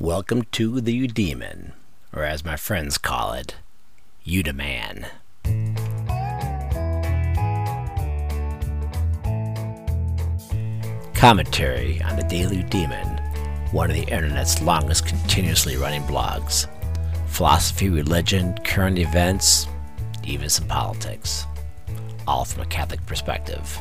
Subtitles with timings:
[0.00, 1.72] Welcome to the Eudemon,
[2.12, 3.54] or as my friends call it,
[4.26, 5.06] Udeman.
[11.14, 13.06] Commentary on the Daily Demon,
[13.70, 16.66] one of the internet's longest continuously running blogs.
[17.28, 19.68] Philosophy, religion, current events,
[20.24, 21.46] even some politics.
[22.26, 23.78] All from a Catholic perspective.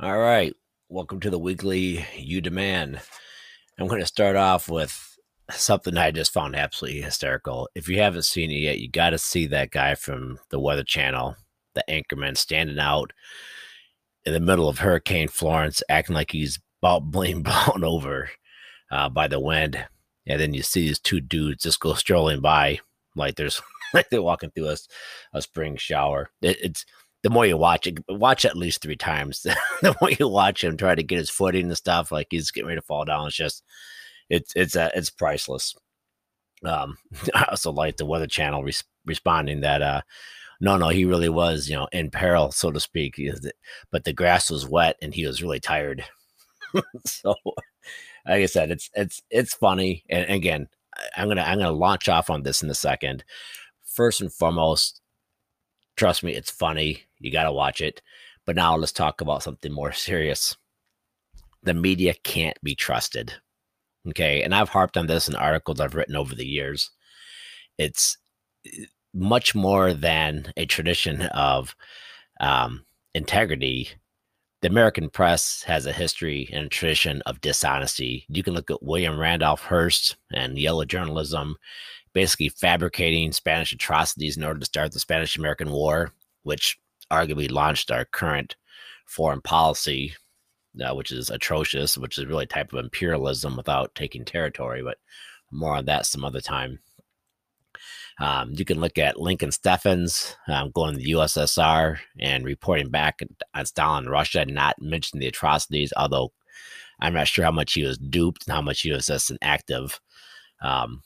[0.00, 0.54] All right.
[0.88, 3.00] Welcome to the weekly Eudemon.
[3.80, 5.18] I'm going to start off with
[5.50, 7.68] something I just found absolutely hysterical.
[7.74, 10.84] If you haven't seen it yet, you got to see that guy from the Weather
[10.84, 11.34] Channel,
[11.74, 13.12] the anchorman, standing out
[14.24, 18.30] in the middle of Hurricane Florence, acting like he's about being blown over
[18.92, 19.84] uh, by the wind.
[20.28, 22.78] And then you see these two dudes just go strolling by
[23.16, 23.60] like there's
[23.92, 24.76] like they're walking through a,
[25.32, 26.30] a spring shower.
[26.40, 26.86] It, it's
[27.22, 29.42] the more you watch it, watch at least three times.
[29.82, 32.68] the more you watch him try to get his footing and stuff, like he's getting
[32.68, 33.26] ready to fall down.
[33.26, 33.64] It's just,
[34.30, 35.74] it's it's uh, it's priceless.
[36.64, 36.98] Um,
[37.34, 40.02] I also like the Weather Channel res- responding that, uh,
[40.60, 43.20] no, no, he really was, you know, in peril, so to speak.
[43.92, 46.04] But the grass was wet and he was really tired.
[47.04, 50.04] so, like I said, it's it's it's funny.
[50.10, 50.68] And again,
[51.16, 53.24] I'm gonna I'm gonna launch off on this in a second.
[53.84, 55.00] First and foremost,
[55.96, 57.04] trust me, it's funny.
[57.20, 58.02] You got to watch it.
[58.46, 60.56] But now let's talk about something more serious.
[61.62, 63.34] The media can't be trusted.
[64.08, 64.42] Okay.
[64.42, 66.90] And I've harped on this in articles I've written over the years.
[67.76, 68.16] It's
[68.66, 71.74] eh, much more than a tradition of
[72.40, 73.90] um, integrity.
[74.62, 78.24] The American press has a history and a tradition of dishonesty.
[78.28, 81.56] You can look at William Randolph Hearst and yellow journalism,
[82.12, 86.78] basically fabricating Spanish atrocities in order to start the Spanish American War, which
[87.10, 88.56] arguably launched our current
[89.06, 90.14] foreign policy,
[90.84, 94.82] uh, which is atrocious, which is really a type of imperialism without taking territory.
[94.82, 94.98] But
[95.50, 96.78] more on that some other time.
[98.20, 103.20] Um, you can look at Lincoln Steffens um, going to the USSR and reporting back
[103.54, 106.32] on Stalin Russia not mentioning the atrocities, although
[107.00, 109.38] I'm not sure how much he was duped and how much he was just an
[109.40, 110.00] active
[110.60, 111.02] um,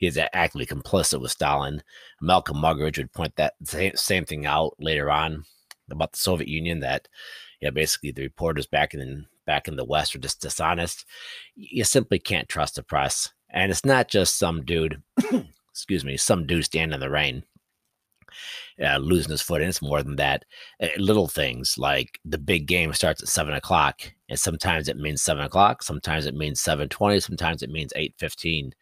[0.00, 1.82] he's actively complicit with Stalin.
[2.20, 5.44] Malcolm Muggeridge would point that same, thing out later on
[5.90, 7.06] about the Soviet Union that
[7.60, 11.04] yeah, basically the reporters back in back in the West are just dishonest.
[11.54, 13.32] You simply can't trust the press.
[13.50, 15.02] And it's not just some dude,
[15.70, 17.44] excuse me, some dude standing in the rain.
[18.82, 20.44] Uh, losing his foot, and it's more than that.
[20.80, 25.20] Uh, little things like the big game starts at seven o'clock, and sometimes it means
[25.20, 28.72] seven o'clock, sometimes it means seven twenty, sometimes it means eight fifteen.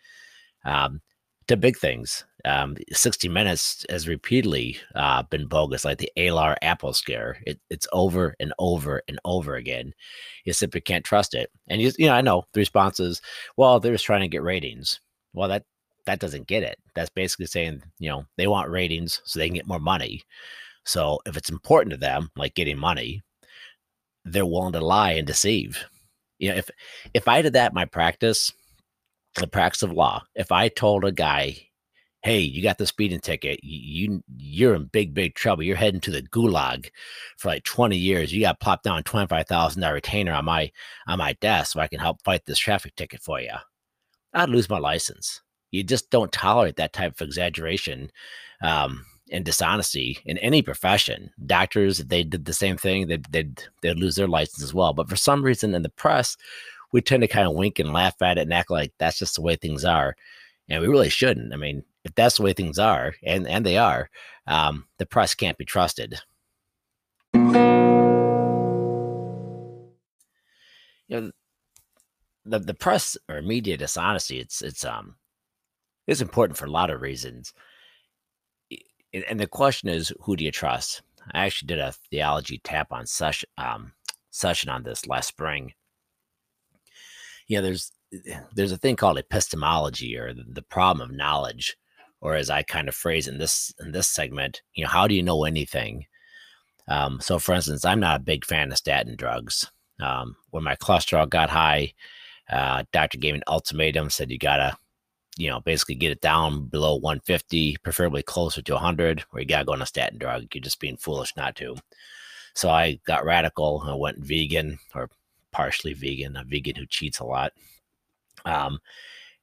[0.66, 1.00] Um,
[1.48, 2.24] to big things.
[2.44, 7.38] Um, 60 Minutes has repeatedly uh, been bogus, like the Alar Apple scare.
[7.46, 9.92] It, it's over and over and over again.
[10.44, 11.50] You simply can't trust it.
[11.68, 13.20] And you, you know, I know the response is,
[13.56, 15.00] well, they're just trying to get ratings.
[15.34, 15.64] Well, that
[16.06, 16.78] that doesn't get it.
[16.94, 20.22] That's basically saying, you know, they want ratings so they can get more money.
[20.84, 23.22] So if it's important to them, like getting money,
[24.24, 25.84] they're willing to lie and deceive.
[26.38, 26.70] You know, if
[27.14, 28.52] if I did that in my practice,
[29.40, 30.24] the practice of law.
[30.34, 31.68] If I told a guy,
[32.22, 33.60] "Hey, you got the speeding ticket.
[33.62, 35.62] You you're in big big trouble.
[35.62, 36.90] You're heading to the gulag
[37.38, 38.32] for like 20 years.
[38.32, 40.70] You got plopped down twenty five thousand dollar retainer on my
[41.06, 43.54] on my desk so I can help fight this traffic ticket for you."
[44.34, 45.40] I'd lose my license.
[45.70, 48.10] You just don't tolerate that type of exaggeration
[48.62, 51.30] um, and dishonesty in any profession.
[51.46, 53.06] Doctors, they did the same thing.
[53.06, 54.92] They'd, they'd, they'd lose their license as well.
[54.92, 56.36] But for some reason in the press,
[56.92, 59.36] we tend to kind of wink and laugh at it and act like that's just
[59.36, 60.16] the way things are.
[60.68, 61.52] And we really shouldn't.
[61.52, 64.10] I mean, if that's the way things are, and, and they are,
[64.46, 66.20] um, the press can't be trusted.
[71.08, 71.30] You know,
[72.44, 75.16] the, the press or media dishonesty, it's it's um
[76.06, 77.52] it's important for a lot of reasons.
[79.12, 81.02] And the question is, who do you trust?
[81.32, 83.92] I actually did a theology tap on session um,
[84.30, 85.72] session on this last spring,
[87.48, 87.92] you know, there's
[88.54, 91.76] there's a thing called epistemology or the, problem of knowledge,
[92.20, 95.14] or as I kind of phrase in this in this segment, you know, how do
[95.14, 96.06] you know anything?
[96.88, 99.70] Um, so, for instance, I'm not a big fan of statin drugs.
[100.00, 101.92] Um, when my cholesterol got high,
[102.50, 104.76] uh, doctor gave an ultimatum, said you gotta,
[105.36, 109.64] you know, basically get it down below 150, preferably closer to 100, or you gotta
[109.64, 110.46] go on a statin drug.
[110.54, 111.76] You're just being foolish not to.
[112.54, 115.10] So I got radical I went vegan, or
[115.52, 117.52] partially vegan, a vegan who cheats a lot.
[118.44, 118.78] Um,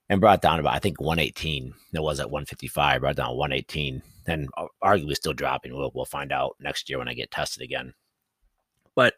[0.10, 1.74] and brought down about I think 118.
[1.94, 4.50] It was at 155, brought down 118, and
[4.84, 5.76] arguably still dropping.
[5.76, 7.94] We'll we'll find out next year when I get tested again.
[8.96, 9.16] But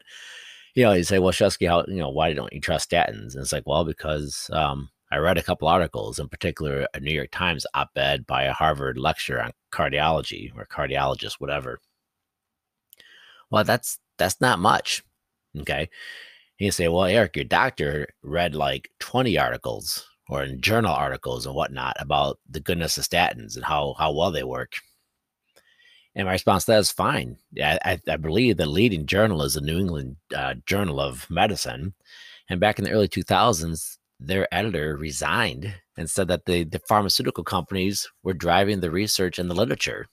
[0.74, 3.34] you know, you say, well, Scheske, how you know why don't you trust statins?
[3.34, 7.12] And it's like, well, because um, I read a couple articles, in particular a New
[7.12, 11.80] York Times op-ed by a Harvard lecturer on cardiology or cardiologist, whatever.
[13.50, 15.02] Well, that's that's not much.
[15.58, 15.88] Okay.
[16.58, 21.54] You say, well, Eric, your doctor read like 20 articles or in journal articles and
[21.54, 24.72] whatnot about the goodness of statins and how how well they work.
[26.14, 27.36] And my response to that is fine.
[27.62, 31.94] I, I believe the leading journal is the New England uh, Journal of Medicine.
[32.50, 37.44] And back in the early 2000s, their editor resigned and said that the, the pharmaceutical
[37.44, 40.06] companies were driving the research and the literature.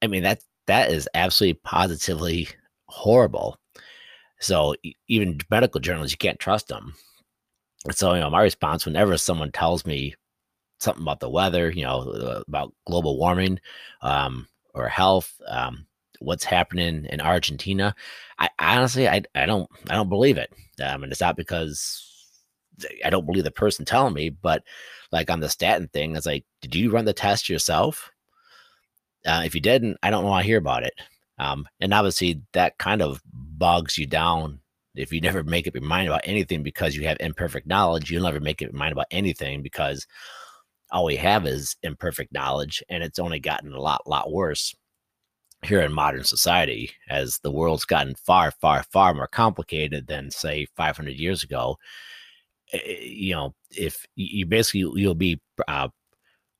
[0.00, 2.48] I mean, that that is absolutely positively
[2.86, 3.58] horrible.
[4.40, 4.74] So
[5.08, 6.94] even medical journals, you can't trust them.
[7.84, 10.14] And so, you know, my response whenever someone tells me
[10.80, 13.60] something about the weather, you know, uh, about global warming
[14.02, 15.86] um, or health, um,
[16.20, 17.94] what's happening in Argentina,
[18.38, 20.52] I honestly, I, I don't, I don't believe it.
[20.82, 22.04] Um, and it's not because
[23.04, 24.62] I don't believe the person telling me, but
[25.10, 28.10] like on the statin thing, it's like, did you run the test yourself?
[29.26, 30.94] Uh, if you didn't, I don't want to hear about it.
[31.38, 33.22] Um, and obviously, that kind of
[33.58, 34.60] bogs you down.
[34.94, 38.24] If you never make up your mind about anything because you have imperfect knowledge, you'll
[38.24, 40.06] never make up your mind about anything because
[40.90, 44.74] all we have is imperfect knowledge, and it's only gotten a lot, lot worse
[45.62, 50.66] here in modern society as the world's gotten far, far, far more complicated than say
[50.76, 51.76] 500 years ago.
[52.72, 55.88] Eh, eh, you know, if you basically you'll be uh,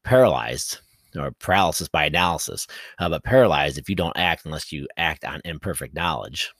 [0.04, 0.80] paralyzed
[1.16, 2.66] or paralysis by analysis,
[2.98, 6.52] uh, but paralyzed if you don't act unless you act on imperfect knowledge.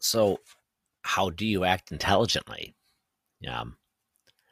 [0.00, 0.40] So,
[1.02, 2.74] how do you act intelligently?
[3.48, 3.76] Um,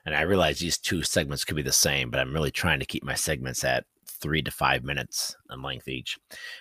[0.04, 2.86] and I realize these two segments could be the same, but I'm really trying to
[2.86, 6.18] keep my segments at three to five minutes in length each.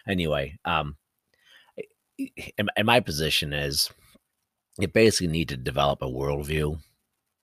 [0.08, 0.96] Anyway, um,
[2.18, 3.90] in, my position is
[4.80, 6.80] you basically need to develop a worldview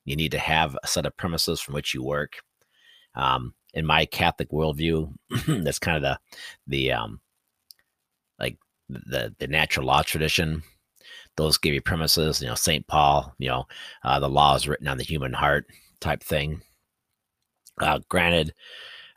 [0.04, 2.38] you need to have a set of premises from which you work.
[3.14, 5.12] Um, in my Catholic worldview,
[5.46, 6.18] that's kind of the
[6.66, 7.20] the um,
[8.88, 10.62] the the natural law tradition.
[11.36, 12.42] Those give you premises.
[12.42, 13.34] You know, Saint Paul.
[13.38, 13.64] You know,
[14.04, 15.66] uh, the law is written on the human heart
[16.00, 16.62] type thing.
[17.80, 18.54] Uh, granted,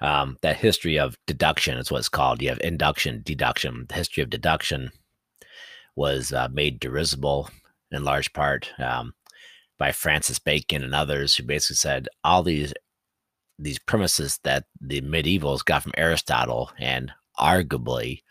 [0.01, 2.41] um, that history of deduction is what's called.
[2.41, 3.85] You have induction, deduction.
[3.89, 4.91] The history of deduction
[5.95, 7.49] was uh, made derisible
[7.91, 8.69] in large part.
[8.79, 9.13] Um,
[9.77, 12.73] by Francis Bacon and others who basically said all these
[13.57, 18.21] these premises that the medievals got from Aristotle and arguably,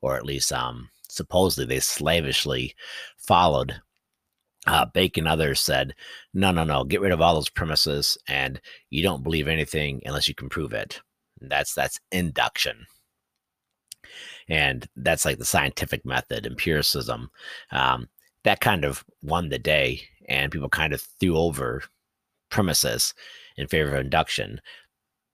[0.00, 2.74] or at least um, supposedly they slavishly
[3.18, 3.80] followed.
[4.66, 5.94] Uh, Bacon and others said,
[6.34, 8.60] no, no, no, get rid of all those premises, and
[8.90, 11.00] you don't believe anything unless you can prove it.
[11.40, 12.84] That's that's induction,
[14.48, 17.30] and that's like the scientific method, empiricism.
[17.72, 18.08] Um,
[18.44, 21.82] that kind of won the day and people kind of threw over
[22.50, 23.12] premises
[23.56, 24.60] in favor of induction.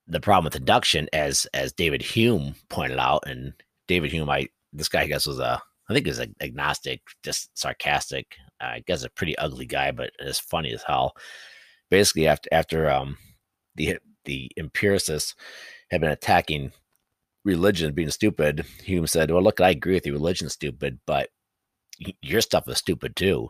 [0.08, 3.52] The problem with induction, as as David Hume pointed out, and
[3.88, 8.36] David Hume, I this guy I guess was a I think is agnostic, just sarcastic.
[8.60, 11.14] I guess a pretty ugly guy, but it's funny as hell.
[11.90, 13.16] Basically, after after um
[13.76, 15.34] the the empiricists
[15.90, 16.72] have been attacking
[17.44, 20.12] religion being stupid, Hume said, "Well, look, I agree with you.
[20.14, 21.30] Religion's stupid, but
[22.22, 23.48] your stuff is stupid too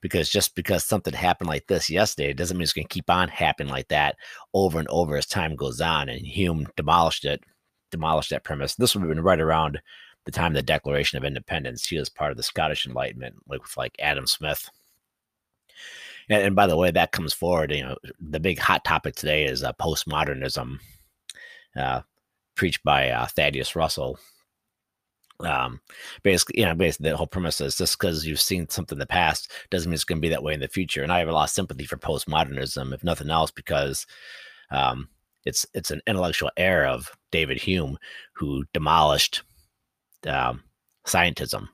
[0.00, 3.28] because just because something happened like this yesterday doesn't mean it's going to keep on
[3.28, 4.16] happening like that
[4.54, 7.42] over and over as time goes on and hume demolished it
[7.90, 8.74] demolished that premise.
[8.74, 9.80] This would have been right around
[10.24, 11.86] the time of the declaration of independence.
[11.86, 14.68] He was part of the scottish enlightenment like with like adam smith.
[16.28, 19.46] And, and by the way that comes forward you know the big hot topic today
[19.46, 20.78] is uh, postmodernism
[21.76, 22.02] uh,
[22.56, 24.18] preached by uh, thaddeus russell.
[25.40, 25.80] Um
[26.24, 29.06] basically you know basically the whole premise is just because you've seen something in the
[29.06, 31.02] past doesn't mean it's going to be that way in the future.
[31.02, 34.04] And i have a lot of sympathy for postmodernism if nothing else because
[34.70, 35.08] um
[35.44, 37.98] it's it's an intellectual heir of david hume
[38.32, 39.42] who demolished
[40.26, 40.62] um
[41.06, 41.68] scientism.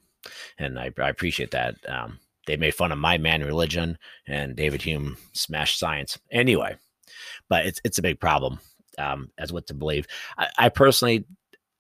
[0.59, 4.83] And i, I appreciate that um they made fun of my man religion and david
[4.83, 6.18] hume smashed science.
[6.30, 6.76] Anyway
[7.49, 8.59] but it's it's a big problem
[8.99, 10.06] um as what to believe.
[10.38, 11.26] I, I personally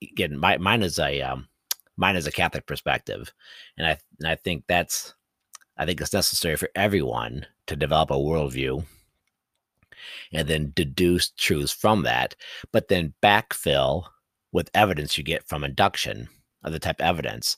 [0.02, 1.48] again my mine is a um
[1.96, 3.32] mine is a Catholic perspective,
[3.78, 5.14] and I and I think that's
[5.76, 8.84] I think it's necessary for everyone to develop a worldview
[10.32, 12.34] and then deduce truths from that,
[12.72, 14.04] but then backfill
[14.52, 16.28] with evidence you get from induction,
[16.64, 17.56] other type of evidence.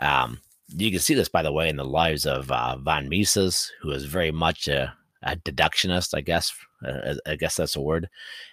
[0.00, 3.72] Um, you can see this, by the way, in the lives of uh, von Mises,
[3.80, 4.92] who is very much a,
[5.22, 6.52] a deductionist, I guess.
[6.84, 8.08] Uh, I guess that's a word.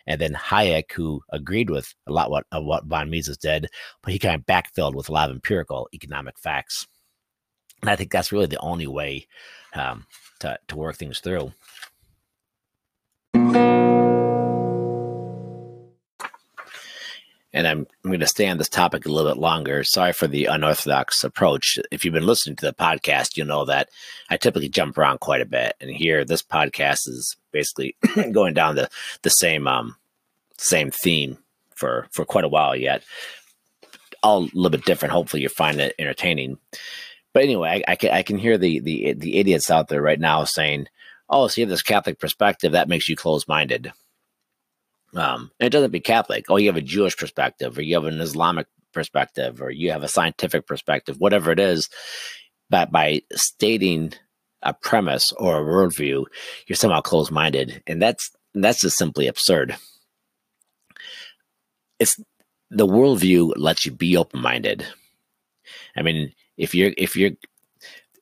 [0.08, 3.68] And then Hayek, who agreed with a lot what, of what von Mises did,
[4.02, 6.88] but he kind of backfilled with a lot of empirical economic facts.
[7.82, 9.28] And I think that's really the only way
[9.74, 10.06] um,
[10.40, 11.52] to, to work things through.
[17.54, 19.84] And I'm, I'm going to stay on this topic a little bit longer.
[19.84, 21.78] Sorry for the unorthodox approach.
[21.92, 23.90] If you've been listening to the podcast, you know that
[24.30, 25.76] I typically jump around quite a bit.
[25.80, 27.96] And here, this podcast is basically
[28.32, 28.90] going down the,
[29.22, 29.96] the same um,
[30.58, 31.38] same theme
[31.76, 33.04] for, for quite a while yet.
[34.24, 35.12] All a little bit different.
[35.12, 36.58] Hopefully, you find it entertaining.
[37.34, 40.20] But anyway, I, I, can, I can hear the, the, the idiots out there right
[40.20, 40.88] now saying,
[41.30, 43.92] oh, so you have this Catholic perspective, that makes you close minded
[45.16, 46.46] um, and it doesn't be Catholic.
[46.50, 50.04] Oh, you have a Jewish perspective, or you have an Islamic perspective, or you have
[50.04, 51.90] a scientific perspective, whatever it is.
[52.70, 54.14] But by stating
[54.62, 56.26] a premise or a worldview,
[56.68, 57.84] you're somehow closed minded.
[57.86, 59.76] And that's that's just simply absurd.
[62.00, 62.20] It's
[62.70, 64.86] the worldview lets you be open minded.
[65.96, 67.32] I mean, if you're if you're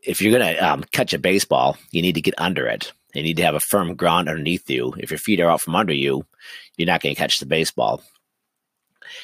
[0.04, 2.92] if you're gonna um, catch a baseball, you need to get under it.
[3.14, 4.94] You need to have a firm ground underneath you.
[4.98, 6.26] If your feet are out from under you,
[6.78, 8.02] you're not going to catch the baseball.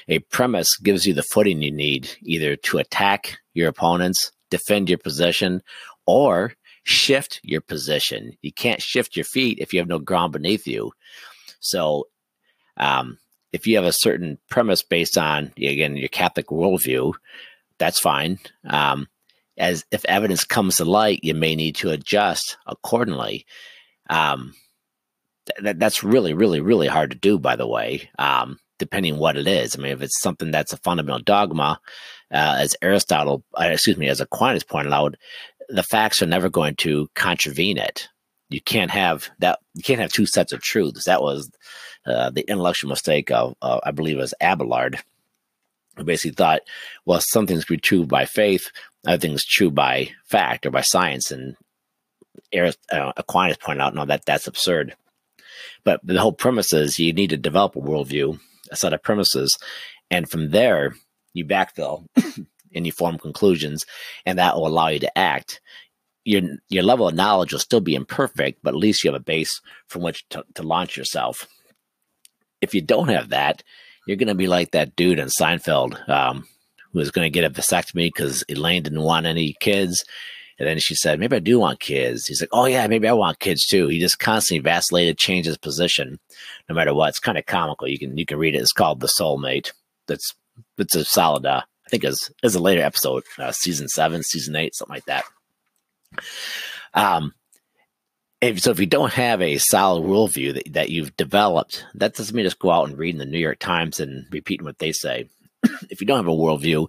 [0.08, 4.98] A premise gives you the footing you need either to attack your opponents, defend your
[4.98, 5.62] position,
[6.06, 6.54] or
[6.84, 8.34] shift your position.
[8.42, 10.92] You can't shift your feet if you have no ground beneath you.
[11.60, 12.08] So,
[12.78, 13.18] um,
[13.54, 17.14] if you have a certain premise based on again your Catholic worldview,
[17.78, 18.40] that's fine.
[18.66, 19.08] Um,
[19.58, 23.46] as if evidence comes to light, you may need to adjust accordingly.
[24.10, 24.54] Um,
[25.62, 29.48] th- that's really, really, really hard to do, by the way, um, depending what it
[29.48, 29.76] is.
[29.76, 31.80] I mean, if it's something that's a fundamental dogma,
[32.32, 35.16] uh, as Aristotle, uh, excuse me, as Aquinas pointed out,
[35.70, 38.10] the facts are never going to contravene it.
[38.50, 39.60] You can't have that.
[39.74, 41.06] You can't have two sets of truths.
[41.06, 41.52] That was
[42.06, 45.00] uh, the intellectual mistake of, uh, I believe, it was Abelard,
[45.98, 46.62] who basically thought,
[47.06, 48.72] well, something's be true by faith,
[49.06, 51.58] other things true by fact or by science, and
[52.54, 54.96] uh, Aquinas pointed out, no, that that's absurd.
[55.84, 58.40] But the whole premise is you need to develop a worldview,
[58.72, 59.58] a set of premises,
[60.12, 60.96] and from there
[61.34, 62.06] you backfill
[62.76, 63.86] and you form conclusions,
[64.26, 65.62] and that will allow you to act.
[66.26, 69.24] Your your level of knowledge will still be imperfect, but at least you have a
[69.24, 71.48] base from which to, to launch yourself.
[72.60, 73.64] If you don't have that,
[74.06, 76.48] you're going to be like that dude in Seinfeld um,
[76.92, 80.04] who was going to get a vasectomy because Elaine didn't want any kids
[80.60, 82.26] and then she said, maybe I do want kids.
[82.26, 83.88] He's like, oh, yeah, maybe I want kids too.
[83.88, 86.20] He just constantly vacillated, changed his position
[86.68, 87.10] no matter what.
[87.10, 87.88] It's kind of comical.
[87.88, 88.62] You can you can read it.
[88.62, 89.72] It's called The Soulmate.
[90.08, 90.34] That's
[90.78, 94.56] it's a solid, uh, I think is is a later episode, uh, season seven, season
[94.56, 95.26] eight, something like that.
[96.94, 97.34] Um,
[98.42, 102.36] if, so if you don't have a solid worldview that, that you've developed, that doesn't
[102.36, 104.92] mean just go out and read in the New York Times and repeating what they
[104.92, 105.30] say.
[105.90, 106.88] if you don't have a worldview,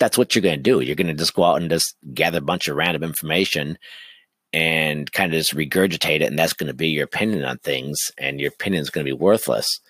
[0.00, 0.80] that's what you're going to do.
[0.80, 3.78] You're going to just go out and just gather a bunch of random information
[4.52, 6.22] and kind of just regurgitate it.
[6.22, 8.10] And that's going to be your opinion on things.
[8.18, 9.80] And your opinion is going to be worthless.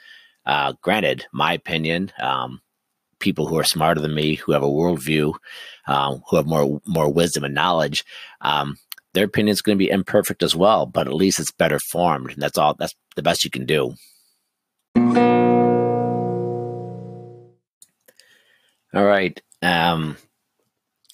[0.46, 2.60] Uh, granted, my opinion, um,
[3.18, 5.34] people who are smarter than me, who have a worldview,
[5.86, 8.04] um, who have more, more wisdom and knowledge,
[8.42, 8.76] um,
[9.14, 12.32] their opinion is going to be imperfect as well, but at least it's better formed.
[12.32, 13.94] And that's all, that's the best you can do.
[18.94, 19.40] All right.
[19.64, 20.18] Um,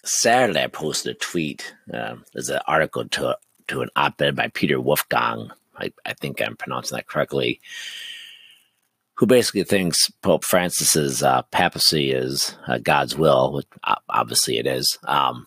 [0.04, 1.75] Saturday, I posted a tweet.
[1.92, 3.38] Um, there's an article to
[3.69, 5.50] to an op-ed by Peter Wolfgang.
[5.76, 7.61] I, I think I'm pronouncing that correctly.
[9.14, 13.66] Who basically thinks Pope Francis's uh, papacy is uh, God's will, which
[14.09, 14.99] obviously it is.
[15.04, 15.47] Um,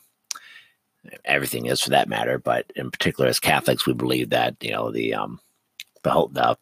[1.25, 4.91] everything is for that matter, but in particular, as Catholics, we believe that you know
[4.91, 5.41] the um,
[6.03, 6.57] the, the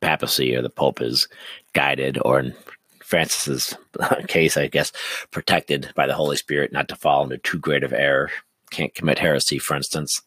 [0.00, 1.28] papacy or the Pope is
[1.72, 2.52] guided, or
[3.10, 3.76] Francis's
[4.28, 4.92] case, I guess,
[5.30, 8.30] protected by the Holy Spirit not to fall into too great of error,
[8.70, 10.22] can't commit heresy, for instance.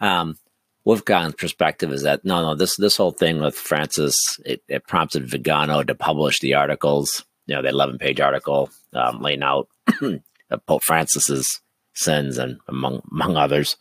[0.00, 0.38] Um,
[0.86, 5.28] Wolfgang's perspective is that no, no, this this whole thing with Francis it, it prompted
[5.28, 9.68] Vigano to publish the articles, you know, the eleven page article um, laying out
[10.66, 11.60] Pope Francis's
[11.94, 13.76] sins and among among others.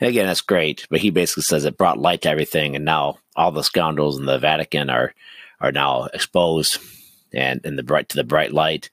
[0.00, 3.18] And again, that's great, but he basically says it brought light to everything, and now
[3.36, 5.12] all the scoundrels in the Vatican are
[5.60, 6.78] are now exposed
[7.32, 8.90] and in the bright to the bright light,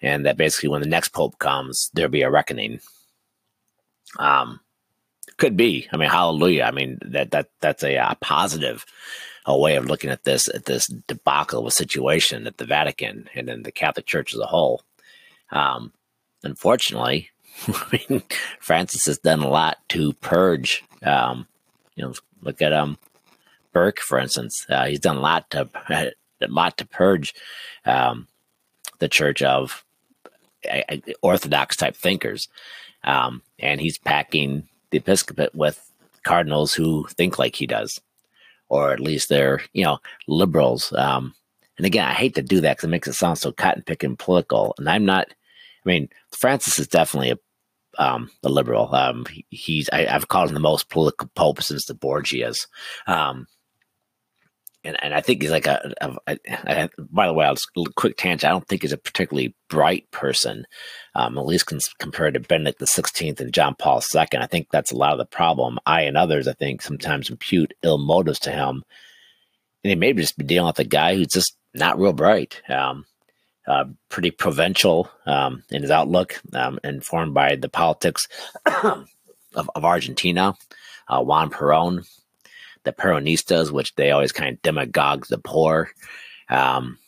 [0.00, 2.80] and that basically when the next pope comes, there'll be a reckoning.
[4.18, 4.60] Um,
[5.36, 5.88] could be.
[5.92, 6.64] I mean, hallelujah.
[6.64, 8.84] I mean that that that's a, a positive
[9.46, 13.28] a way of looking at this at this debacle of a situation at the Vatican
[13.34, 14.82] and in the Catholic Church as a whole.
[15.50, 15.92] Um,
[16.42, 17.30] unfortunately,
[17.68, 18.22] I mean,
[18.60, 21.46] Francis has done a lot to purge, um,
[21.94, 22.98] You know, look at um
[23.72, 24.66] Burke, for instance.
[24.68, 25.68] Uh, he's done a lot to
[26.40, 27.34] a lot to purge
[27.84, 28.26] um,
[28.98, 29.84] the church of
[30.70, 32.48] uh, orthodox type thinkers,
[33.04, 35.92] um, and he's packing the episcopate with
[36.24, 38.00] cardinals who think like he does,
[38.68, 40.92] or at least they're you know liberals.
[40.92, 41.34] Um,
[41.76, 44.16] and again, I hate to do that because it makes it sound so cotton picking
[44.16, 45.28] political, and I'm not.
[45.30, 47.38] I mean, Francis is definitely a
[47.98, 48.94] um, the liberal.
[48.94, 52.66] Um, he, he's I, have called him the most political pope since the Borgias.
[53.06, 53.46] Um,
[54.84, 57.70] and, and I think he's like a, a, a, a by the way, I'll just
[57.96, 58.44] quick tangent.
[58.44, 60.66] I don't think he's a particularly bright person,
[61.14, 64.26] um, at least compared to Benedict the Sixteenth and John Paul II.
[64.34, 65.78] I think that's a lot of the problem.
[65.84, 68.84] I and others, I think, sometimes impute ill motives to him,
[69.82, 72.62] and he may just be dealing with a guy who's just not real bright.
[72.68, 73.04] Um,
[73.66, 78.26] uh, pretty provincial um, in his outlook, um, informed by the politics
[78.82, 79.06] of,
[79.54, 80.54] of, Argentina.
[81.06, 82.06] Uh, Juan Perón,
[82.84, 85.90] the Peronistas, which they always kind of demagogue the poor
[86.48, 86.98] um,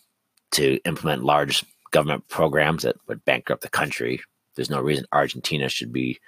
[0.52, 4.20] to implement large government programs that would bankrupt the country.
[4.56, 6.20] There's no reason Argentina should be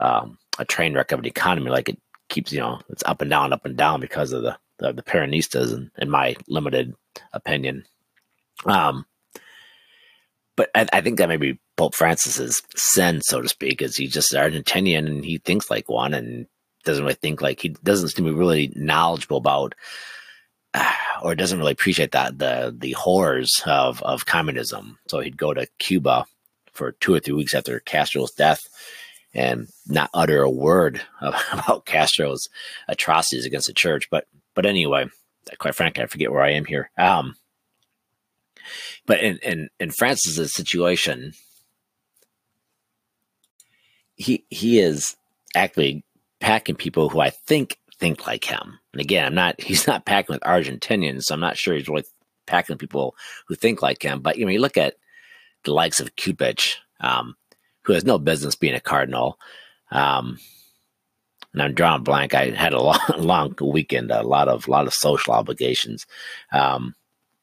[0.00, 3.30] um, a train wreck of an economy like it keeps, you know, it's up and
[3.30, 6.94] down, up and down because of the the, the Peronistas, in, in my limited
[7.32, 7.84] opinion.
[8.64, 9.06] Um,
[10.56, 14.32] but I, I, think that maybe Pope Francis's sin, so to speak, is he's just
[14.32, 16.46] Argentinian and he thinks like one and
[16.84, 19.74] doesn't really think like he doesn't seem to be really knowledgeable about
[21.22, 24.98] or doesn't really appreciate that the the horrors of of communism.
[25.08, 26.26] So he'd go to Cuba
[26.72, 28.68] for two or three weeks after Castro's death
[29.34, 32.48] and not utter a word about Castro's
[32.86, 34.08] atrocities against the church.
[34.10, 35.06] But but anyway,
[35.58, 36.90] quite frankly, I forget where I am here.
[36.98, 37.36] Um,
[39.06, 41.32] but in in in Francis's situation,
[44.16, 45.16] he he is
[45.54, 46.04] actually
[46.40, 48.78] packing people who I think think like him.
[48.92, 52.04] And again, I'm not he's not packing with Argentinians, so I'm not sure he's really
[52.46, 53.14] packing people
[53.46, 54.20] who think like him.
[54.20, 54.94] But you know, you look at
[55.64, 57.36] the likes of Cupich, um,
[57.82, 59.38] who has no business being a cardinal.
[59.90, 60.38] Um,
[61.52, 62.34] and I'm drawing blank.
[62.34, 66.06] I had a long, long weekend, a lot of, lot of social obligations.
[66.52, 66.94] Um,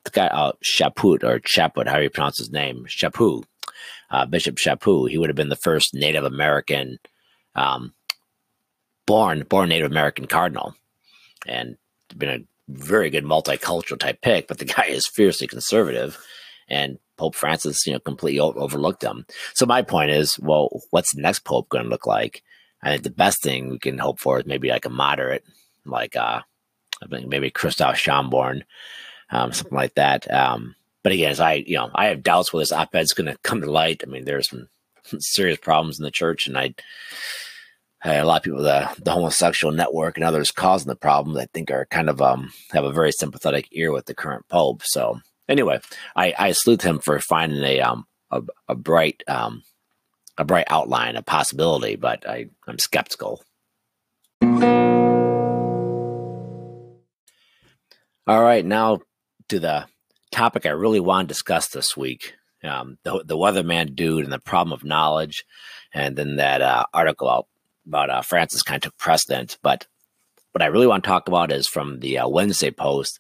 [0.04, 2.86] the guy, uh, Chaput or Chaput, how do you pronounce his name?
[2.88, 3.44] Chaput,
[4.12, 5.10] uh, Bishop Chaput.
[5.10, 7.00] He would have been the first Native American,
[7.56, 7.94] um,
[9.06, 10.76] born, born Native American cardinal,
[11.48, 11.78] and
[12.16, 14.48] been a very good multicultural type pick.
[14.48, 16.18] But the guy is fiercely conservative,
[16.68, 19.26] and Pope Francis, you know, completely overlooked him.
[19.54, 22.44] So my point is, well, what's the next pope going to look like?
[22.84, 25.44] I think the best thing we can hope for is maybe like a moderate,
[25.86, 26.42] like uh,
[27.02, 28.64] I think maybe Christoph Schönborn,
[29.32, 30.32] um, something like that.
[30.32, 33.32] Um, but again, as I, you know, I have doubts whether this op-ed is going
[33.32, 34.04] to come to light.
[34.04, 34.68] I mean, there's some
[35.20, 36.76] serious problems in the church, and I
[38.14, 41.72] a lot of people, the the homosexual network and others causing the problems, I think,
[41.72, 44.84] are kind of um have a very sympathetic ear with the current pope.
[44.84, 45.80] So anyway,
[46.16, 49.64] I I salute him for finding a um a, a bright um
[50.38, 53.44] a bright outline, a possibility, but I I'm skeptical.
[58.28, 59.00] All right, now
[59.50, 59.86] to the
[60.32, 62.34] topic I really want to discuss this week
[62.66, 65.46] um, the, the weatherman dude and the problem of knowledge.
[65.94, 67.48] And then that uh, article out
[67.88, 69.58] about uh, Francis kind of took precedent.
[69.62, 69.88] But
[70.52, 73.20] what I really want to talk about is from the uh, Wednesday post,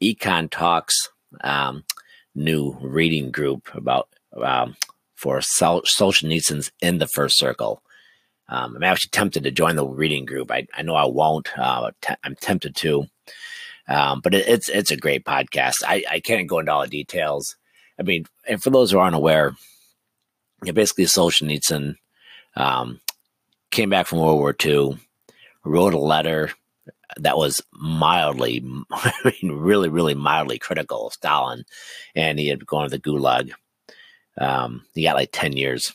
[0.00, 1.10] Econ Talks
[1.42, 1.84] um,
[2.34, 4.08] new reading group about
[4.40, 4.76] um,
[5.14, 7.82] for Sol- Solzhenitsyn's in the first circle.
[8.48, 10.52] Um, I'm actually tempted to join the reading group.
[10.52, 11.48] I, I know I won't.
[11.58, 11.90] Uh,
[12.22, 13.06] I'm tempted to.
[13.88, 15.76] Um, but it, it's it's a great podcast.
[15.86, 17.56] I, I can't go into all the details.
[17.98, 19.54] I mean, and for those who aren't aware,
[20.62, 21.96] you know, basically Solzhenitsyn
[22.56, 23.00] um,
[23.70, 24.98] came back from World War II,
[25.64, 26.52] wrote a letter
[27.18, 31.64] that was mildly, I mean, really, really mildly critical of Stalin,
[32.14, 33.52] and he had gone to the Gulag.
[34.38, 35.94] Um, he got like ten years.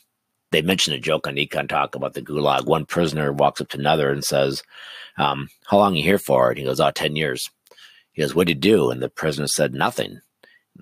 [0.50, 2.66] They mentioned a joke on Econ Talk about the Gulag.
[2.66, 4.62] One prisoner walks up to another and says,
[5.16, 7.48] um, "How long you here for?" And he goes, "Oh, 10 years."
[8.12, 8.90] He goes, What did you do?
[8.90, 10.20] And the prisoner said, Nothing.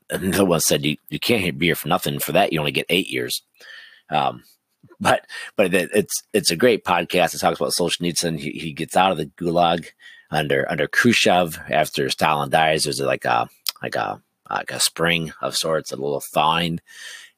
[0.08, 2.18] And the one said, You, you can't be here for nothing.
[2.18, 3.42] For that, you only get eight years.
[4.08, 4.42] Um,
[5.00, 7.34] but but it's it's a great podcast.
[7.34, 8.38] It talks about Solzhenitsyn.
[8.38, 9.88] He, he gets out of the gulag
[10.30, 12.84] under under Khrushchev after Stalin dies.
[12.84, 13.48] There's like a
[13.82, 16.80] like a like a spring of sorts, a little thawing,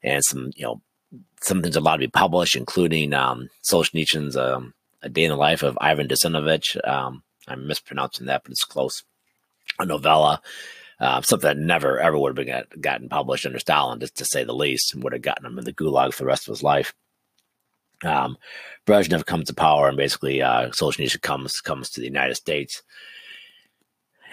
[0.01, 0.81] and some you know
[1.41, 5.63] some things allowed to be published, including um, Solzhenitsyn's um, A Day in the Life
[5.63, 6.77] of Ivan Desinovich.
[6.87, 9.03] Um, I'm mispronouncing that, but it's close
[9.79, 10.41] a novella,
[10.99, 14.43] uh, something that never ever would have been gotten published under Stalin, just to say
[14.43, 16.63] the least, and would have gotten him in the gulag for the rest of his
[16.63, 16.93] life.
[18.03, 18.37] Um,
[18.85, 22.83] Brezhnev comes to power, and basically uh, Solzhenitsyn comes comes to the United States,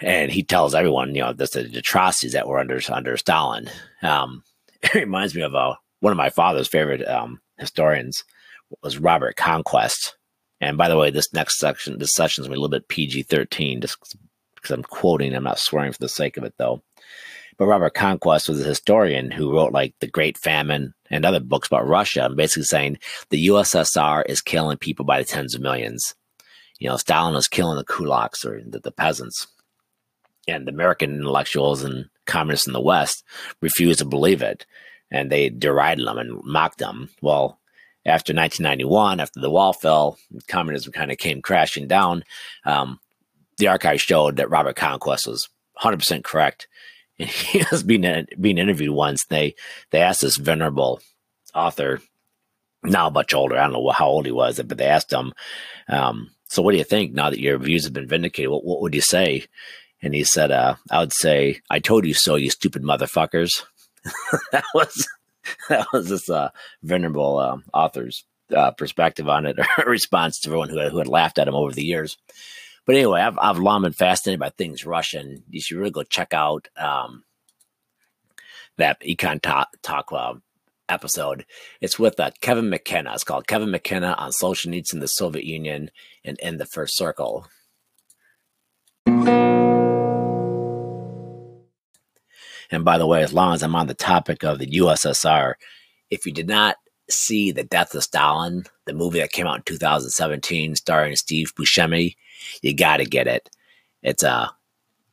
[0.01, 3.69] and he tells everyone, you know, this the atrocities that were under under Stalin.
[4.01, 4.43] Um,
[4.83, 8.23] it reminds me of uh, one of my father's favorite um, historians
[8.81, 10.15] was Robert Conquest.
[10.59, 13.81] And by the way, this next section, this section is a little bit PG thirteen,
[13.81, 13.97] just
[14.55, 15.33] because I'm quoting.
[15.33, 16.83] I'm not swearing for the sake of it, though.
[17.61, 21.67] But Robert Conquest was a historian who wrote like The Great Famine and other books
[21.67, 22.97] about Russia, and basically saying
[23.29, 26.15] the USSR is killing people by the tens of millions.
[26.79, 29.45] You know, Stalin was killing the kulaks or the, the peasants,
[30.47, 33.23] and the American intellectuals and communists in the West
[33.61, 34.65] refused to believe it,
[35.11, 37.09] and they derided them and mocked them.
[37.21, 37.59] Well,
[38.07, 42.23] after 1991, after the wall fell, communism kind of came crashing down.
[42.65, 42.99] Um,
[43.59, 45.47] the archive showed that Robert Conquest was
[45.79, 46.67] 100% correct.
[47.19, 49.25] And he was being being interviewed once.
[49.25, 49.55] They
[49.91, 51.01] they asked this venerable
[51.53, 52.01] author,
[52.83, 53.57] now much older.
[53.57, 55.33] I don't know how old he was, but they asked him,
[55.87, 58.51] um, "So what do you think now that your views have been vindicated?
[58.51, 59.45] What, what would you say?"
[60.01, 63.63] And he said, uh, "I would say, I told you so, you stupid motherfuckers."
[64.51, 65.07] that was
[65.69, 66.49] that was this uh,
[66.83, 71.07] venerable um, author's uh, perspective on it, or response to everyone who had, who had
[71.07, 72.17] laughed at him over the years.
[72.85, 75.43] But anyway, I've, I've long been fascinated by things Russian.
[75.49, 77.23] You should really go check out um,
[78.77, 80.33] that Econ Talk, talk uh,
[80.89, 81.45] episode.
[81.79, 83.13] It's with uh, Kevin McKenna.
[83.13, 85.91] It's called Kevin McKenna on Solzhenitsyn the Soviet Union,
[86.25, 87.47] and in the First Circle.
[92.71, 95.55] And by the way, as long as I'm on the topic of the USSR,
[96.09, 96.77] if you did not
[97.09, 102.15] see The Death of Stalin, the movie that came out in 2017 starring Steve Buscemi,
[102.61, 103.49] you got to get it.
[104.03, 104.49] It's uh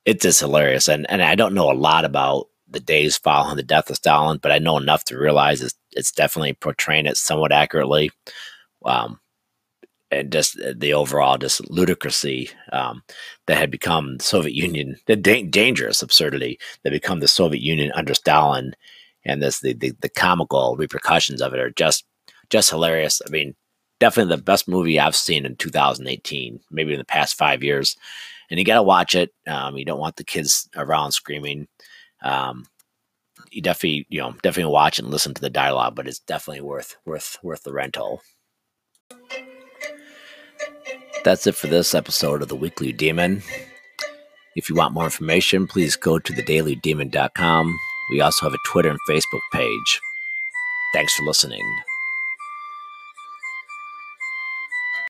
[0.04, 3.62] it's just hilarious and and I don't know a lot about the days following the
[3.62, 7.52] death of Stalin, but I know enough to realize it's, it's definitely portraying it somewhat
[7.52, 8.10] accurately.
[8.84, 9.18] Um,
[10.10, 13.02] and just the overall just ludicrousy um,
[13.46, 17.92] that had become the Soviet Union, the da- dangerous absurdity that become the Soviet Union
[17.94, 18.74] under Stalin,
[19.24, 22.04] and this the, the, the comical repercussions of it are just
[22.50, 23.20] just hilarious.
[23.26, 23.54] I mean,
[24.00, 27.96] definitely the best movie I've seen in 2018, maybe in the past five years.
[28.50, 29.32] And you got to watch it.
[29.46, 31.68] Um, you don't want the kids around screaming.
[32.22, 32.66] Um,
[33.50, 36.96] you definitely, you know, definitely watch and listen to the dialogue, but it's definitely worth
[37.04, 38.22] worth worth the rental.
[41.24, 43.42] That's it for this episode of the Weekly Demon.
[44.56, 47.76] If you want more information, please go to thedailydemon.com.
[48.10, 50.00] We also have a Twitter and Facebook page.
[50.94, 51.62] Thanks for listening.